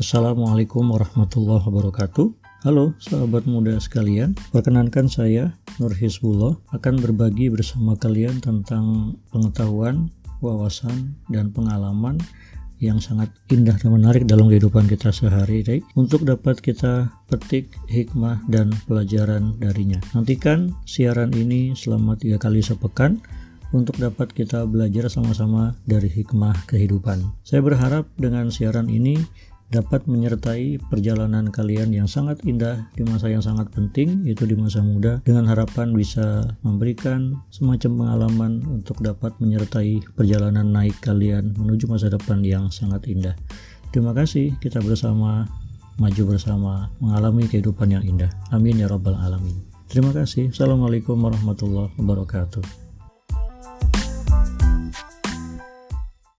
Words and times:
Assalamualaikum 0.00 0.96
warahmatullahi 0.96 1.60
wabarakatuh. 1.60 2.32
Halo 2.64 2.96
sahabat 2.96 3.44
muda 3.44 3.76
sekalian, 3.76 4.32
perkenankan 4.48 5.12
saya 5.12 5.52
Nur 5.76 5.92
Hizbullah 5.92 6.56
akan 6.72 7.04
berbagi 7.04 7.52
bersama 7.52 8.00
kalian 8.00 8.40
tentang 8.40 9.12
pengetahuan, 9.28 10.08
wawasan, 10.40 11.20
dan 11.28 11.52
pengalaman 11.52 12.16
yang 12.80 12.96
sangat 12.96 13.28
indah 13.52 13.76
dan 13.76 13.92
menarik 13.92 14.24
dalam 14.24 14.48
kehidupan 14.48 14.88
kita 14.88 15.12
sehari-hari 15.12 15.84
untuk 15.92 16.24
dapat 16.24 16.64
kita 16.64 17.12
petik 17.28 17.68
hikmah 17.92 18.40
dan 18.48 18.72
pelajaran 18.88 19.60
darinya. 19.60 20.00
Nantikan 20.16 20.72
siaran 20.88 21.36
ini 21.36 21.76
selama 21.76 22.16
tiga 22.16 22.40
kali 22.40 22.64
sepekan 22.64 23.20
untuk 23.76 24.00
dapat 24.00 24.32
kita 24.32 24.66
belajar 24.66 25.12
sama-sama 25.12 25.78
dari 25.84 26.10
hikmah 26.10 26.66
kehidupan. 26.66 27.22
Saya 27.44 27.60
berharap 27.62 28.08
dengan 28.18 28.50
siaran 28.50 28.90
ini 28.90 29.20
dapat 29.70 30.04
menyertai 30.10 30.82
perjalanan 30.90 31.48
kalian 31.54 31.94
yang 31.94 32.10
sangat 32.10 32.42
indah 32.42 32.90
di 32.98 33.06
masa 33.06 33.30
yang 33.30 33.40
sangat 33.40 33.70
penting 33.70 34.26
yaitu 34.26 34.42
di 34.44 34.58
masa 34.58 34.82
muda 34.82 35.22
dengan 35.22 35.46
harapan 35.46 35.94
bisa 35.94 36.42
memberikan 36.66 37.38
semacam 37.54 37.90
pengalaman 38.02 38.52
untuk 38.66 38.98
dapat 38.98 39.30
menyertai 39.38 40.02
perjalanan 40.18 40.66
naik 40.74 40.98
kalian 40.98 41.54
menuju 41.54 41.86
masa 41.86 42.10
depan 42.10 42.42
yang 42.42 42.66
sangat 42.74 43.06
indah. 43.06 43.38
Terima 43.94 44.10
kasih 44.10 44.58
kita 44.58 44.82
bersama 44.82 45.46
maju 46.02 46.22
bersama 46.34 46.90
mengalami 46.98 47.46
kehidupan 47.46 47.94
yang 47.94 48.02
indah. 48.02 48.30
Amin 48.50 48.78
ya 48.78 48.90
rabbal 48.90 49.14
alamin. 49.14 49.54
Terima 49.90 50.14
kasih. 50.14 50.54
Assalamualaikum 50.54 51.18
warahmatullahi 51.18 51.90
wabarakatuh. 51.98 52.89